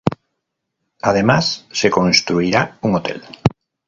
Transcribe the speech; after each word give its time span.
Además, 1.03 1.67
se 1.71 1.91
construirá 1.91 2.79
un 2.81 2.95
hotel. 2.95 3.21